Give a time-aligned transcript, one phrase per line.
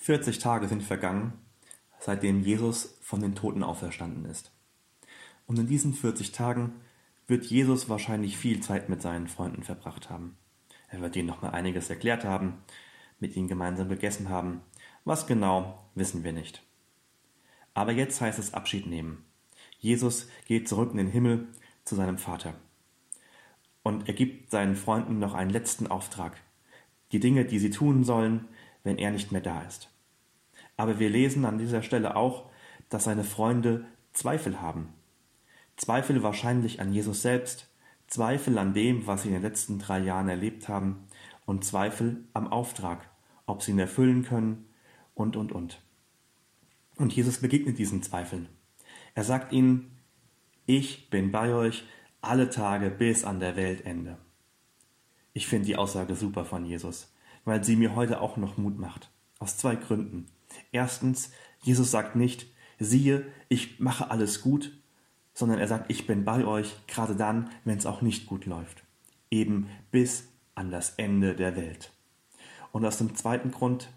[0.00, 1.34] 40 Tage sind vergangen,
[1.98, 4.50] seitdem Jesus von den Toten auferstanden ist.
[5.46, 6.72] Und in diesen 40 Tagen
[7.26, 10.38] wird Jesus wahrscheinlich viel Zeit mit seinen Freunden verbracht haben.
[10.88, 12.62] Er wird ihnen nochmal einiges erklärt haben,
[13.18, 14.62] mit ihnen gemeinsam gegessen haben.
[15.04, 16.62] Was genau, wissen wir nicht.
[17.74, 19.26] Aber jetzt heißt es Abschied nehmen.
[19.78, 21.48] Jesus geht zurück in den Himmel
[21.84, 22.54] zu seinem Vater.
[23.82, 26.38] Und er gibt seinen Freunden noch einen letzten Auftrag.
[27.12, 28.48] Die Dinge, die sie tun sollen,
[28.84, 29.90] wenn er nicht mehr da ist.
[30.76, 32.50] Aber wir lesen an dieser Stelle auch,
[32.88, 34.92] dass seine Freunde Zweifel haben.
[35.76, 37.68] Zweifel wahrscheinlich an Jesus selbst,
[38.06, 41.06] Zweifel an dem, was sie in den letzten drei Jahren erlebt haben
[41.46, 43.08] und Zweifel am Auftrag,
[43.46, 44.66] ob sie ihn erfüllen können
[45.14, 45.80] und, und, und.
[46.96, 48.48] Und Jesus begegnet diesen Zweifeln.
[49.14, 49.98] Er sagt ihnen,
[50.66, 51.84] ich bin bei euch
[52.20, 54.18] alle Tage bis an der Weltende.
[55.32, 57.12] Ich finde die Aussage super von Jesus,
[57.44, 59.10] weil sie mir heute auch noch Mut macht.
[59.38, 60.26] Aus zwei Gründen.
[60.72, 61.30] Erstens,
[61.62, 62.46] Jesus sagt nicht,
[62.78, 64.72] siehe, ich mache alles gut,
[65.32, 68.84] sondern er sagt, ich bin bei euch, gerade dann, wenn es auch nicht gut läuft.
[69.30, 71.92] Eben bis an das Ende der Welt.
[72.72, 73.88] Und aus dem zweiten Grund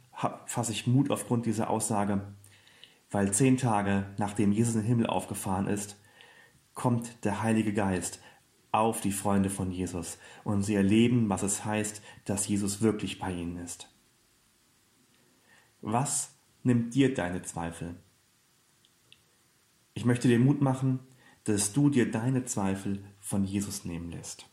[0.45, 2.21] fasse ich Mut aufgrund dieser Aussage,
[3.11, 5.97] weil zehn Tage nachdem Jesus in den Himmel aufgefahren ist,
[6.73, 8.19] kommt der Heilige Geist
[8.73, 13.31] auf die Freunde von Jesus und sie erleben, was es heißt, dass Jesus wirklich bei
[13.31, 13.87] ihnen ist.
[15.81, 17.95] Was nimmt dir deine Zweifel?
[19.93, 20.99] Ich möchte dir Mut machen,
[21.43, 24.49] dass du dir deine Zweifel von Jesus nehmen lässt.